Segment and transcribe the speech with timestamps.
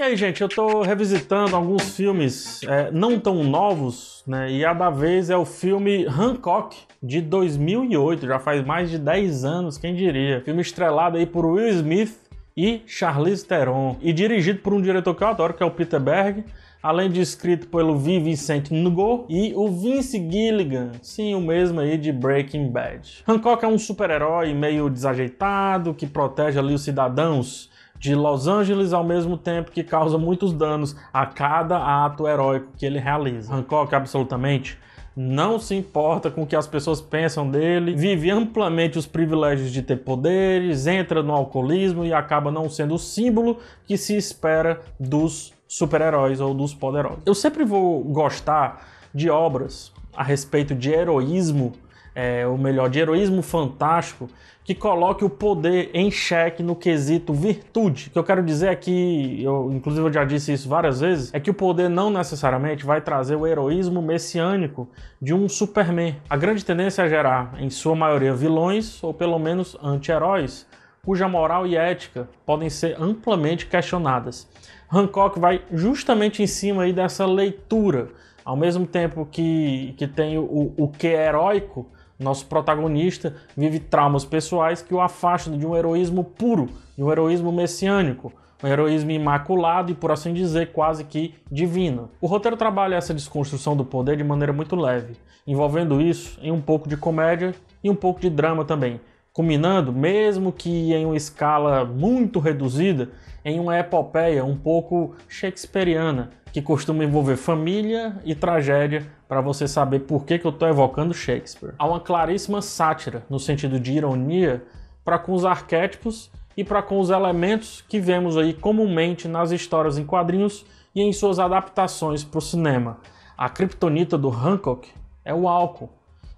[0.00, 4.50] E aí, gente, eu tô revisitando alguns filmes é, não tão novos, né?
[4.50, 9.44] E a da vez é o filme Hancock, de 2008, já faz mais de 10
[9.44, 10.40] anos, quem diria.
[10.40, 12.18] Filme estrelado aí por Will Smith
[12.56, 16.00] e Charlize Theron, e dirigido por um diretor que eu adoro, que é o Peter
[16.00, 16.46] Berg,
[16.82, 18.20] além de escrito pelo V.
[18.20, 23.22] Vincent Ngo e o Vince Gilligan, sim, o mesmo aí de Breaking Bad.
[23.28, 27.68] Hancock é um super-herói meio desajeitado que protege ali os cidadãos
[28.00, 32.86] de Los Angeles ao mesmo tempo que causa muitos danos a cada ato heróico que
[32.86, 33.54] ele realiza.
[33.54, 34.78] Hancock absolutamente
[35.14, 39.82] não se importa com o que as pessoas pensam dele, vive amplamente os privilégios de
[39.82, 45.52] ter poderes, entra no alcoolismo e acaba não sendo o símbolo que se espera dos
[45.68, 47.20] super-heróis ou dos poderosos.
[47.26, 51.72] Eu sempre vou gostar de obras a respeito de heroísmo
[52.14, 54.28] é, ou melhor, de heroísmo fantástico,
[54.62, 58.08] que coloque o poder em xeque no quesito virtude.
[58.08, 61.34] O que eu quero dizer é que, eu, inclusive eu já disse isso várias vezes,
[61.34, 64.88] é que o poder não necessariamente vai trazer o heroísmo messiânico
[65.20, 66.16] de um Superman.
[66.28, 70.66] A grande tendência é gerar, em sua maioria, vilões ou pelo menos anti-heróis,
[71.04, 74.48] cuja moral e ética podem ser amplamente questionadas.
[74.92, 78.08] Hancock vai justamente em cima aí dessa leitura,
[78.44, 81.86] ao mesmo tempo que, que tem o, o que é heróico,
[82.20, 87.50] nosso protagonista vive traumas pessoais que o afastam de um heroísmo puro, de um heroísmo
[87.50, 88.32] messiânico,
[88.62, 92.10] um heroísmo imaculado e, por assim dizer, quase que divino.
[92.20, 96.60] O roteiro trabalha essa desconstrução do poder de maneira muito leve, envolvendo isso em um
[96.60, 99.00] pouco de comédia e um pouco de drama também,
[99.32, 103.10] culminando, mesmo que em uma escala muito reduzida,
[103.44, 110.00] em uma epopeia um pouco shakespeariana, que costuma envolver família e tragédia para você saber
[110.00, 111.74] por que, que eu estou evocando Shakespeare.
[111.78, 114.64] Há uma claríssima sátira, no sentido de ironia,
[115.04, 119.96] para com os arquétipos e para com os elementos que vemos aí comumente nas histórias
[119.96, 122.98] em quadrinhos e em suas adaptações para o cinema.
[123.38, 124.88] A criptonita do Hancock
[125.24, 125.90] é o álcool,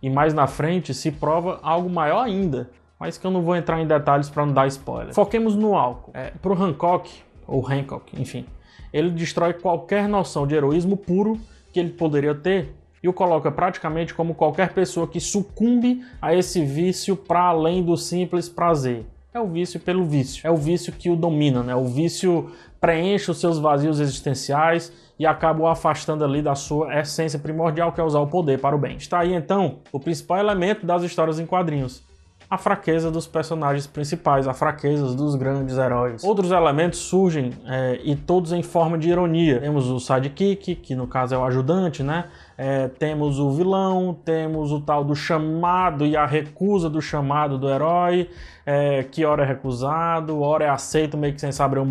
[0.03, 2.71] e mais na frente se prova algo maior ainda,
[3.03, 5.13] mas que eu não vou entrar em detalhes para não dar spoiler.
[5.13, 6.13] Foquemos no álcool.
[6.15, 7.11] É, para o Hancock,
[7.49, 8.47] ou Hancock, enfim,
[8.93, 11.37] ele destrói qualquer noção de heroísmo puro
[11.73, 16.65] que ele poderia ter e o coloca praticamente como qualquer pessoa que sucumbe a esse
[16.65, 19.05] vício para além do simples prazer.
[19.35, 21.75] É o vício pelo vício, é o vício que o domina, né?
[21.75, 27.41] O vício preenche os seus vazios existenciais e acaba o afastando ali da sua essência
[27.41, 28.97] primordial, que é usar o poder para o bem.
[28.97, 32.12] Está aí então o principal elemento das histórias em quadrinhos
[32.53, 36.23] a fraqueza dos personagens principais, a fraqueza dos grandes heróis.
[36.23, 39.59] Outros elementos surgem é, e todos em forma de ironia.
[39.59, 42.27] Temos o sidekick, que no caso é o ajudante, né?
[42.57, 47.69] É, temos o vilão, temos o tal do chamado e a recusa do chamado do
[47.69, 48.29] herói,
[48.65, 51.85] é, que hora é recusado, hora é aceito meio que, sem saber o,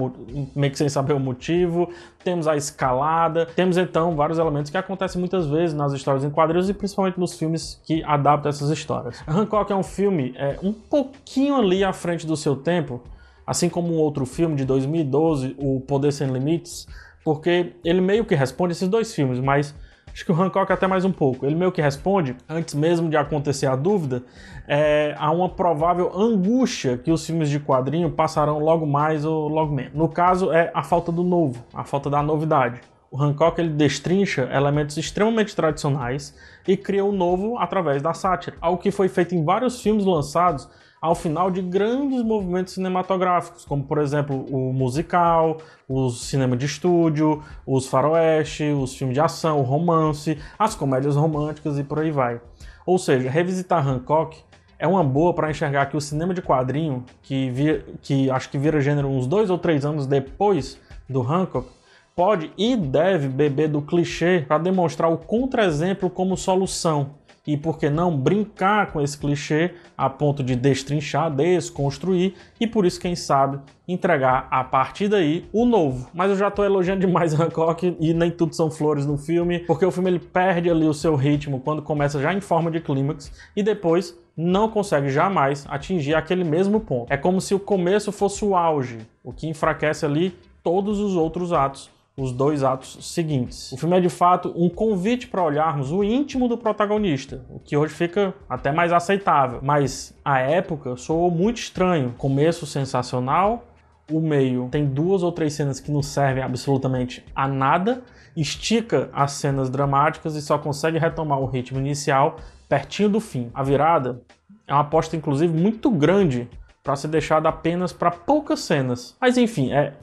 [0.56, 1.90] meio que sem saber o motivo.
[2.24, 6.70] Temos a escalada, temos então vários elementos que acontecem muitas vezes nas histórias em quadrinhos
[6.70, 9.24] e principalmente nos filmes que adaptam essas histórias.
[9.28, 13.02] Hancock é um filme é, um pouquinho ali à frente do seu tempo,
[13.46, 16.88] assim como um outro filme de 2012, O Poder Sem Limites,
[17.24, 19.76] porque ele meio que responde esses dois filmes, mas
[20.14, 21.46] Acho que o Hancock até mais um pouco.
[21.46, 24.24] Ele meio que responde, antes mesmo de acontecer a dúvida,
[24.68, 29.74] é, a uma provável angústia que os filmes de quadrinho passarão logo mais ou logo
[29.74, 29.94] menos.
[29.94, 32.82] No caso, é a falta do novo, a falta da novidade.
[33.12, 36.34] O Hancock ele destrincha elementos extremamente tradicionais
[36.66, 40.70] e cria um novo através da sátira, algo que foi feito em vários filmes lançados
[41.02, 45.58] ao final de grandes movimentos cinematográficos, como por exemplo o musical,
[45.90, 51.78] o cinema de estúdio, os faroeste, os filmes de ação, o romance, as comédias românticas
[51.78, 52.40] e por aí vai.
[52.86, 54.38] Ou seja, revisitar Hancock
[54.80, 58.58] é uma boa para enxergar que o cinema de quadrinho, que, via, que acho que
[58.58, 60.80] vira gênero uns dois ou três anos depois
[61.10, 61.81] do Hancock,
[62.16, 67.90] pode e deve beber do clichê para demonstrar o contra-exemplo como solução e por que
[67.90, 73.60] não brincar com esse clichê a ponto de destrinchar, desconstruir e por isso, quem sabe,
[73.88, 76.10] entregar a partir daí o novo.
[76.14, 79.86] Mas eu já estou elogiando demais Hancock e nem tudo são flores no filme, porque
[79.86, 83.32] o filme ele perde ali o seu ritmo quando começa já em forma de clímax
[83.56, 87.12] e depois não consegue jamais atingir aquele mesmo ponto.
[87.12, 90.34] É como se o começo fosse o auge, o que enfraquece ali
[90.64, 91.90] todos os outros atos
[92.22, 93.72] os dois atos seguintes.
[93.72, 97.76] O filme é de fato um convite para olharmos o íntimo do protagonista, o que
[97.76, 102.14] hoje fica até mais aceitável, mas a época soou muito estranho.
[102.18, 103.66] Começo sensacional,
[104.12, 108.04] o meio tem duas ou três cenas que não servem absolutamente a nada,
[108.36, 112.38] estica as cenas dramáticas e só consegue retomar o ritmo inicial
[112.70, 113.50] pertinho do fim.
[113.54, 114.22] A virada
[114.68, 116.48] é uma aposta inclusive muito grande
[116.84, 119.16] para ser deixada apenas para poucas cenas.
[119.20, 119.94] Mas enfim, é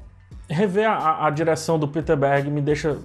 [0.49, 2.99] rever a, a direção do Peter Berg me deixa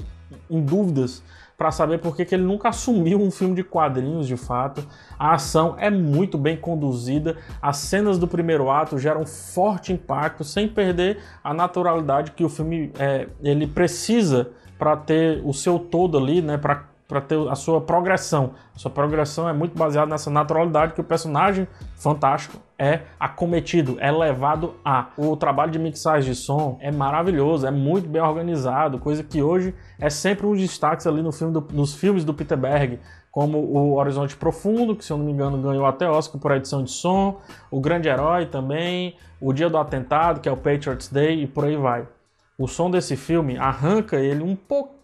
[0.49, 1.23] em dúvidas
[1.57, 4.85] para saber por que ele nunca assumiu um filme de quadrinhos de fato.
[5.17, 10.67] A ação é muito bem conduzida, as cenas do primeiro ato geram forte impacto, sem
[10.67, 16.41] perder a naturalidade que o filme é, ele precisa para ter o seu todo ali,
[16.41, 16.57] né?
[16.57, 18.55] Para para ter a sua progressão.
[18.75, 24.11] A sua progressão é muito baseada nessa naturalidade que o personagem fantástico é acometido, é
[24.11, 25.09] levado a.
[25.15, 29.75] O trabalho de mixagem de som é maravilhoso, é muito bem organizado, coisa que hoje
[29.99, 32.99] é sempre um destaque ali no filme do, nos filmes do Peter Berg,
[33.31, 36.83] como o Horizonte Profundo, que se eu não me engano ganhou até Oscar por edição
[36.83, 37.39] de som,
[37.69, 41.65] o Grande Herói também, o Dia do Atentado, que é o Patriots Day e por
[41.65, 42.07] aí vai.
[42.57, 44.55] O som desse filme arranca ele um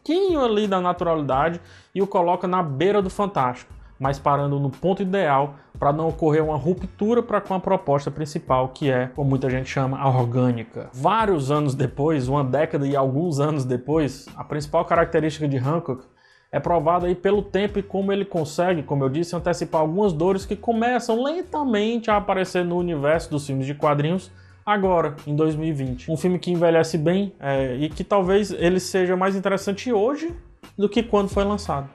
[0.09, 1.61] pouquinho ali da naturalidade
[1.93, 6.43] e o coloca na beira do fantástico, mas parando no ponto ideal para não ocorrer
[6.43, 10.89] uma ruptura para com a proposta principal, que é, como muita gente chama, a orgânica.
[10.91, 16.03] Vários anos depois, uma década e alguns anos depois, a principal característica de Hancock
[16.51, 20.43] é provada aí pelo tempo e como ele consegue, como eu disse, antecipar algumas dores
[20.43, 24.31] que começam lentamente a aparecer no universo dos filmes de quadrinhos
[24.69, 26.11] agora, em 2020.
[26.11, 30.33] Um filme que envelhece bem é, e que talvez ele seja mais interessante hoje
[30.77, 31.89] do que quando foi lançado.